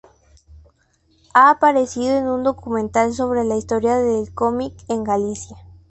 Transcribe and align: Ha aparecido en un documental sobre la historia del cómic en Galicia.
Ha 1.35 1.51
aparecido 1.51 2.15
en 2.17 2.25
un 2.25 2.41
documental 2.43 3.13
sobre 3.13 3.43
la 3.43 3.55
historia 3.55 3.97
del 3.97 4.33
cómic 4.33 4.73
en 4.87 5.03
Galicia. 5.03 5.55